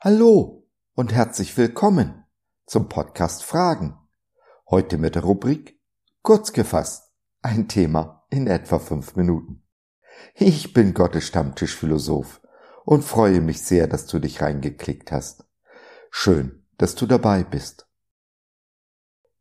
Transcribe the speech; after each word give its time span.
Hallo 0.00 0.64
und 0.94 1.12
herzlich 1.12 1.56
willkommen 1.56 2.24
zum 2.66 2.88
Podcast 2.88 3.42
Fragen. 3.42 3.98
Heute 4.70 4.96
mit 4.96 5.16
der 5.16 5.24
Rubrik 5.24 5.80
Kurz 6.22 6.52
gefasst, 6.52 7.10
ein 7.42 7.66
Thema 7.66 8.24
in 8.30 8.46
etwa 8.46 8.78
fünf 8.78 9.16
Minuten. 9.16 9.66
Ich 10.36 10.72
bin 10.72 10.94
Gottes 10.94 11.26
Stammtischphilosoph 11.26 12.40
und 12.84 13.02
freue 13.02 13.40
mich 13.40 13.62
sehr, 13.62 13.88
dass 13.88 14.06
du 14.06 14.20
dich 14.20 14.40
reingeklickt 14.40 15.10
hast. 15.10 15.44
Schön, 16.12 16.64
dass 16.76 16.94
du 16.94 17.06
dabei 17.06 17.42
bist. 17.42 17.88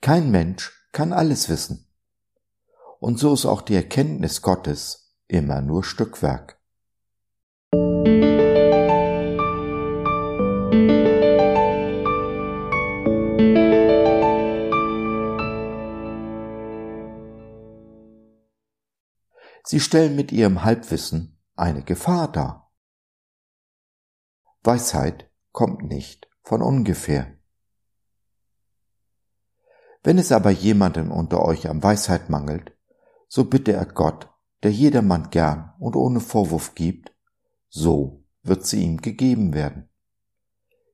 Kein 0.00 0.30
Mensch 0.30 0.88
kann 0.92 1.12
alles 1.12 1.50
wissen. 1.50 1.92
Und 2.98 3.18
so 3.18 3.34
ist 3.34 3.44
auch 3.44 3.60
die 3.60 3.74
Erkenntnis 3.74 4.40
Gottes 4.40 5.14
immer 5.28 5.60
nur 5.60 5.84
Stückwerk. 5.84 6.58
Sie 19.68 19.80
stellen 19.80 20.14
mit 20.14 20.30
ihrem 20.30 20.62
Halbwissen 20.62 21.42
eine 21.56 21.82
Gefahr 21.82 22.30
dar. 22.30 22.72
Weisheit 24.62 25.28
kommt 25.50 25.82
nicht 25.82 26.28
von 26.44 26.62
ungefähr. 26.62 27.36
Wenn 30.04 30.18
es 30.18 30.30
aber 30.30 30.50
jemandem 30.50 31.10
unter 31.10 31.44
euch 31.44 31.68
an 31.68 31.82
Weisheit 31.82 32.30
mangelt, 32.30 32.78
so 33.26 33.46
bitte 33.46 33.72
er 33.72 33.86
Gott, 33.86 34.32
der 34.62 34.70
jedermann 34.70 35.30
gern 35.30 35.74
und 35.80 35.96
ohne 35.96 36.20
Vorwurf 36.20 36.76
gibt, 36.76 37.12
so 37.68 38.24
wird 38.44 38.64
sie 38.64 38.84
ihm 38.84 38.98
gegeben 38.98 39.52
werden. 39.52 39.88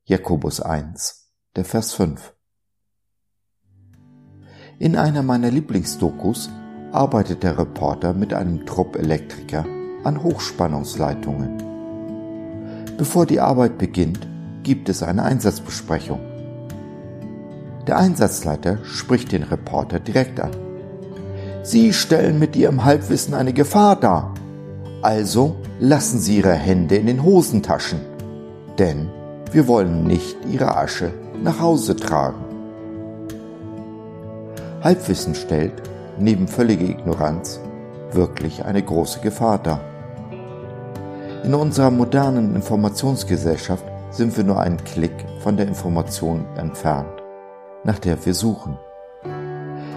Jakobus 0.04 0.62
1, 0.62 1.30
der 1.56 1.66
Vers 1.66 1.92
5. 1.92 2.34
In 4.78 4.97
einer 4.97 5.22
meiner 5.22 5.50
Lieblingsdokus 5.50 6.48
arbeitet 6.92 7.42
der 7.42 7.58
Reporter 7.58 8.12
mit 8.12 8.32
einem 8.34 8.66
Trupp 8.66 8.96
Elektriker 8.96 9.64
an 10.04 10.22
Hochspannungsleitungen. 10.22 11.62
Bevor 12.98 13.26
die 13.26 13.40
Arbeit 13.40 13.78
beginnt, 13.78 14.26
gibt 14.62 14.88
es 14.88 15.02
eine 15.02 15.22
Einsatzbesprechung. 15.22 16.20
Der 17.86 17.98
Einsatzleiter 17.98 18.78
spricht 18.84 19.32
den 19.32 19.42
Reporter 19.42 19.98
direkt 19.98 20.38
an. 20.38 20.52
Sie 21.62 21.92
stellen 21.92 22.38
mit 22.38 22.54
Ihrem 22.56 22.84
Halbwissen 22.84 23.34
eine 23.34 23.52
Gefahr 23.52 23.96
dar. 23.96 24.34
Also 25.00 25.56
lassen 25.80 26.20
Sie 26.20 26.38
Ihre 26.38 26.52
Hände 26.52 26.96
in 26.96 27.06
den 27.06 27.22
Hosentaschen, 27.24 28.00
denn 28.78 29.08
wir 29.50 29.66
wollen 29.66 30.06
nicht 30.06 30.36
Ihre 30.50 30.76
Asche 30.76 31.12
nach 31.42 31.58
Hause 31.60 31.96
tragen. 31.96 32.44
Halbwissen 34.82 35.34
stellt, 35.34 35.72
neben 36.23 36.48
völliger 36.48 36.89
Ignoranz, 36.89 37.61
wirklich 38.12 38.65
eine 38.65 38.83
große 38.83 39.20
Gefahr 39.20 39.59
dar. 39.59 39.81
In 41.45 41.55
unserer 41.55 41.91
modernen 41.91 42.55
Informationsgesellschaft 42.55 43.84
sind 44.11 44.37
wir 44.37 44.45
nur 44.45 44.61
einen 44.61 44.83
Klick 44.84 45.25
von 45.41 45.56
der 45.56 45.67
Information 45.67 46.45
entfernt 46.56 47.23
nach 47.84 47.98
der 47.98 48.25
wir 48.25 48.34
suchen. 48.34 48.78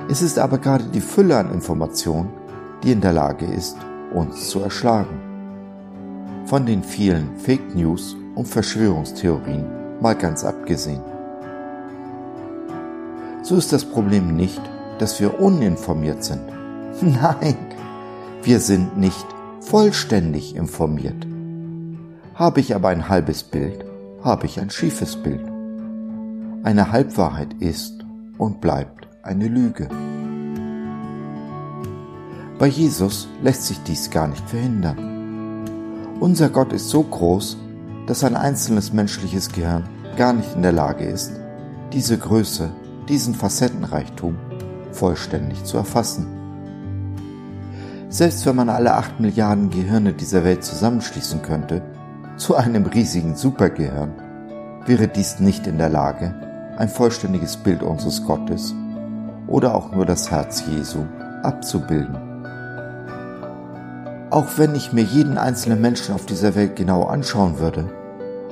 Es 0.09 0.21
ist 0.21 0.39
aber 0.39 0.57
gerade 0.57 0.85
die 0.85 1.01
Fülle 1.01 1.37
an 1.37 1.51
Informationen, 1.51 2.31
die 2.83 2.91
in 2.91 3.01
der 3.01 3.13
Lage 3.13 3.45
ist, 3.45 3.77
uns 4.13 4.49
zu 4.49 4.59
erschlagen. 4.61 5.19
Von 6.45 6.65
den 6.65 6.83
vielen 6.83 7.35
Fake 7.37 7.75
News 7.75 8.15
und 8.35 8.47
Verschwörungstheorien 8.47 9.65
mal 9.99 10.15
ganz 10.15 10.43
abgesehen. 10.43 11.01
So 13.41 13.55
ist 13.55 13.73
das 13.73 13.85
Problem 13.85 14.35
nicht, 14.35 14.61
dass 14.99 15.19
wir 15.19 15.39
uninformiert 15.39 16.23
sind. 16.23 16.41
Nein, 17.01 17.57
wir 18.43 18.59
sind 18.59 18.97
nicht 18.97 19.25
vollständig 19.61 20.55
informiert. 20.55 21.25
Habe 22.35 22.59
ich 22.59 22.75
aber 22.75 22.89
ein 22.89 23.09
halbes 23.09 23.43
Bild, 23.43 23.85
habe 24.23 24.45
ich 24.45 24.59
ein 24.59 24.69
schiefes 24.69 25.15
Bild. 25.15 25.45
Eine 26.63 26.91
Halbwahrheit 26.91 27.53
ist 27.59 28.05
und 28.37 28.61
bleibt 28.61 29.07
eine 29.23 29.47
Lüge. 29.47 29.89
Bei 32.57 32.67
Jesus 32.67 33.27
lässt 33.41 33.65
sich 33.65 33.81
dies 33.83 34.09
gar 34.09 34.27
nicht 34.27 34.49
verhindern. 34.49 35.65
Unser 36.19 36.49
Gott 36.49 36.71
ist 36.71 36.89
so 36.89 37.03
groß, 37.03 37.57
dass 38.07 38.23
ein 38.23 38.35
einzelnes 38.35 38.93
menschliches 38.93 39.51
Gehirn 39.51 39.89
gar 40.15 40.33
nicht 40.33 40.55
in 40.55 40.61
der 40.61 40.71
Lage 40.71 41.05
ist, 41.05 41.33
diese 41.91 42.17
Größe, 42.17 42.69
diesen 43.09 43.35
Facettenreichtum 43.35 44.37
vollständig 44.95 45.63
zu 45.63 45.77
erfassen. 45.77 46.27
Selbst 48.09 48.45
wenn 48.45 48.55
man 48.55 48.69
alle 48.69 48.93
acht 48.93 49.19
Milliarden 49.19 49.69
Gehirne 49.69 50.13
dieser 50.13 50.43
Welt 50.43 50.63
zusammenschließen 50.63 51.41
könnte, 51.41 51.81
zu 52.37 52.55
einem 52.55 52.85
riesigen 52.85 53.35
Supergehirn, 53.35 54.13
wäre 54.85 55.07
dies 55.07 55.39
nicht 55.39 55.67
in 55.67 55.77
der 55.77 55.89
Lage, 55.89 56.33
ein 56.77 56.89
vollständiges 56.89 57.57
Bild 57.57 57.83
unseres 57.83 58.23
Gottes 58.25 58.73
oder 59.47 59.75
auch 59.75 59.91
nur 59.91 60.05
das 60.05 60.31
Herz 60.31 60.63
Jesu 60.67 61.05
abzubilden. 61.43 62.17
Auch 64.29 64.57
wenn 64.57 64.75
ich 64.75 64.91
mir 64.91 65.03
jeden 65.03 65.37
einzelnen 65.37 65.81
Menschen 65.81 66.15
auf 66.15 66.25
dieser 66.25 66.55
Welt 66.55 66.75
genau 66.75 67.03
anschauen 67.03 67.59
würde, 67.59 67.89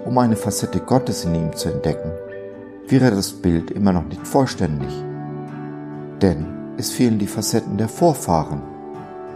um 0.05 0.17
eine 0.17 0.35
Facette 0.35 0.79
Gottes 0.79 1.25
in 1.25 1.35
ihm 1.35 1.55
zu 1.55 1.69
entdecken, 1.69 2.11
wäre 2.87 3.11
das 3.11 3.31
Bild 3.31 3.71
immer 3.71 3.93
noch 3.93 4.05
nicht 4.05 4.27
vollständig. 4.27 4.93
Denn 6.23 6.45
es 6.77 6.89
fehlen 6.89 7.19
die 7.19 7.27
Facetten 7.27 7.77
der 7.77 7.89
Vorfahren 7.89 8.61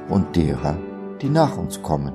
und 0.07 0.37
derer, 0.37 0.77
die 1.21 1.29
nach 1.29 1.57
uns 1.57 1.83
kommen. 1.83 2.13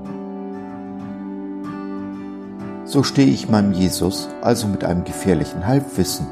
So 2.87 3.03
stehe 3.03 3.29
ich 3.29 3.51
meinem 3.51 3.73
Jesus 3.73 4.31
also 4.41 4.67
mit 4.67 4.83
einem 4.83 5.05
gefährlichen 5.05 5.67
Halbwissen 5.67 6.27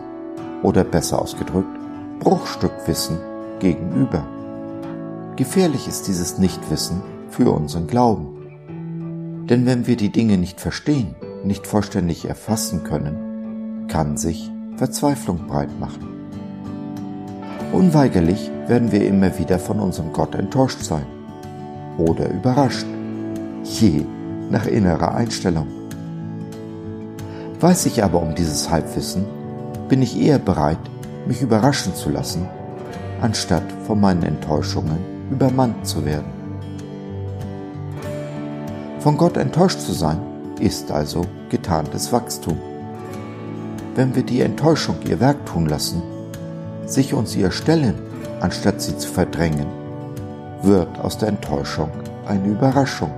oder 0.63 0.85
besser 0.85 1.21
ausgedrückt 1.21 1.69
Bruchstückwissen 2.19 3.19
gegenüber. 3.61 4.27
Gefährlich 5.37 5.87
ist 5.87 6.09
dieses 6.09 6.39
Nichtwissen 6.39 7.03
für 7.29 7.51
unseren 7.51 7.87
Glauben. 7.87 9.47
Denn 9.51 9.67
wenn 9.67 9.87
wir 9.87 9.97
die 9.97 10.13
Dinge 10.13 10.39
nicht 10.39 10.61
verstehen, 10.61 11.15
nicht 11.45 11.67
vollständig 11.67 12.27
erfassen 12.27 12.85
können, 12.85 13.87
kann 13.89 14.17
sich 14.17 14.51
Verzweiflung 14.77 15.47
breit 15.47 15.79
machen. 15.79 16.20
Unweigerlich 17.73 18.51
werden 18.67 18.91
wir 18.91 19.07
immer 19.07 19.39
wieder 19.39 19.61
von 19.61 19.79
unserem 19.79 20.13
Gott 20.13 20.35
enttäuscht 20.35 20.83
sein 20.83 21.07
oder 21.99 22.29
überrascht, 22.29 22.87
je 23.63 24.05
nach 24.51 24.67
innerer 24.67 25.15
Einstellung. 25.15 25.69
Weiß 27.61 27.87
ich 27.87 28.03
aber 28.03 28.21
um 28.21 28.35
dieses 28.35 28.71
Halbwissen, 28.71 29.25
bin 29.89 30.03
ich 30.03 30.21
eher 30.21 30.39
bereit, 30.39 30.79
mich 31.27 31.43
überraschen 31.43 31.95
zu 31.95 32.11
lassen, 32.11 32.49
anstatt 33.21 33.65
von 33.87 34.01
meinen 34.01 34.25
Enttäuschungen 34.25 34.99
übermannt 35.31 35.87
zu 35.87 36.05
werden. 36.05 36.33
Von 38.99 39.17
Gott 39.17 39.37
enttäuscht 39.37 39.81
zu 39.81 39.93
sein, 39.93 40.19
ist 40.59 40.91
also 40.91 41.23
getarntes 41.51 42.13
Wachstum. 42.13 42.59
Wenn 43.95 44.15
wir 44.17 44.25
die 44.25 44.41
Enttäuschung 44.41 44.97
ihr 45.09 45.21
Werk 45.21 45.47
tun 45.47 45.67
lassen, 45.67 46.03
sich 46.91 47.15
uns 47.15 47.35
ihr 47.37 47.51
stellen, 47.51 47.95
anstatt 48.41 48.81
sie 48.81 48.97
zu 48.97 49.09
verdrängen, 49.09 49.67
wird 50.63 50.99
aus 51.01 51.19
der 51.19 51.29
Enttäuschung 51.29 51.91
eine 52.27 52.47
Überraschung. 52.47 53.13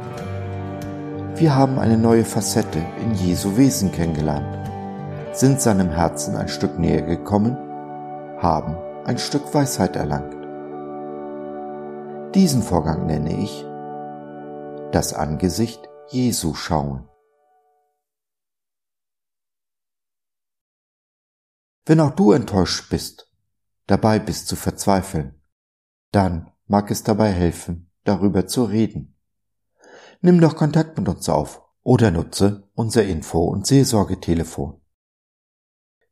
Wir 1.37 1.55
haben 1.55 1.79
eine 1.79 1.99
neue 1.99 2.25
Facette 2.25 2.79
in 3.01 3.15
Jesu 3.15 3.57
Wesen 3.57 3.91
kennengelernt 3.93 4.63
sind 5.33 5.63
seinem 5.63 5.91
Herzen 5.91 6.37
ein 6.37 6.49
Stück 6.49 6.79
näher 6.79 7.03
gekommen, 7.03 7.57
haben 8.39 8.77
ein 9.07 9.19
Stück 9.19 9.53
Weisheit 9.55 9.97
erlangt. 9.97 10.37
Diesen 12.35 12.63
Vorgang 12.63 13.07
nenne 13.07 13.43
ich 13.43 13.65
das 14.93 15.15
Angesicht 15.15 15.89
Jesu 16.09 16.55
schauen. 16.55 17.09
Wenn 21.87 22.01
auch 22.01 22.11
du 22.11 22.33
enttäuscht 22.33 22.91
bist, 22.91 23.32
dabei 23.87 24.19
bist 24.19 24.49
zu 24.49 24.57
verzweifeln, 24.57 25.41
dann 26.11 26.51
mag 26.67 26.91
es 26.91 27.03
dabei 27.03 27.31
helfen, 27.31 27.91
darüber 28.05 28.47
zu 28.47 28.65
reden. 28.65 29.17
Nimm 30.21 30.41
doch 30.41 30.57
Kontakt 30.57 30.99
mit 30.99 31.09
uns 31.09 31.29
auf 31.29 31.63
oder 31.83 32.11
nutze 32.11 32.69
unser 32.75 33.05
Info- 33.05 33.45
und 33.45 33.67
Seelsorgetelefon 33.67 34.83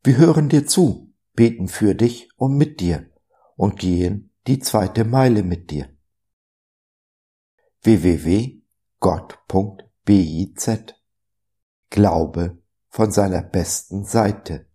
wir 0.02 0.16
hören 0.16 0.48
dir 0.48 0.66
zu, 0.66 1.12
beten 1.34 1.68
für 1.68 1.94
dich 1.94 2.30
und 2.36 2.56
mit 2.56 2.80
dir 2.80 3.10
und 3.56 3.78
gehen 3.78 4.32
die 4.46 4.58
zweite 4.58 5.04
Meile 5.04 5.42
mit 5.42 5.70
dir. 5.70 5.94
www.gott.biz 7.82 8.60
Glaube 11.90 12.62
von 12.88 13.10
seiner 13.12 13.42
besten 13.42 14.04
Seite. 14.04 14.69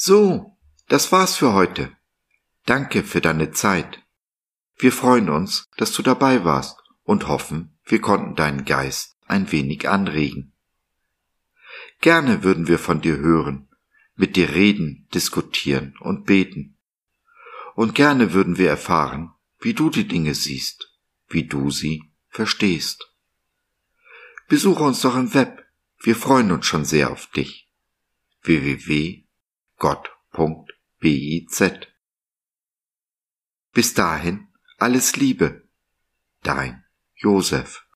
So, 0.00 0.56
das 0.86 1.10
war's 1.10 1.34
für 1.34 1.54
heute. 1.54 1.90
Danke 2.66 3.02
für 3.02 3.20
deine 3.20 3.50
Zeit. 3.50 4.00
Wir 4.76 4.92
freuen 4.92 5.28
uns, 5.28 5.68
dass 5.76 5.92
du 5.92 6.02
dabei 6.02 6.44
warst 6.44 6.78
und 7.02 7.26
hoffen, 7.26 7.76
wir 7.84 8.00
konnten 8.00 8.36
deinen 8.36 8.64
Geist 8.64 9.16
ein 9.26 9.50
wenig 9.50 9.88
anregen. 9.88 10.52
Gerne 12.00 12.44
würden 12.44 12.68
wir 12.68 12.78
von 12.78 13.00
dir 13.00 13.16
hören, 13.16 13.70
mit 14.14 14.36
dir 14.36 14.50
reden, 14.50 15.08
diskutieren 15.12 15.96
und 15.98 16.26
beten. 16.26 16.76
Und 17.74 17.96
gerne 17.96 18.32
würden 18.32 18.56
wir 18.56 18.70
erfahren, 18.70 19.32
wie 19.58 19.74
du 19.74 19.90
die 19.90 20.06
Dinge 20.06 20.34
siehst, 20.34 20.94
wie 21.26 21.42
du 21.42 21.72
sie 21.72 22.04
verstehst. 22.28 23.12
Besuche 24.46 24.84
uns 24.84 25.00
doch 25.00 25.16
im 25.16 25.34
Web, 25.34 25.66
wir 25.98 26.14
freuen 26.14 26.52
uns 26.52 26.66
schon 26.66 26.84
sehr 26.84 27.10
auf 27.10 27.26
dich. 27.32 27.68
www.gott.biz 29.78 31.62
Bis 33.72 33.94
dahin 33.94 34.48
alles 34.78 35.16
Liebe, 35.16 35.68
dein 36.42 36.84
Josef. 37.14 37.87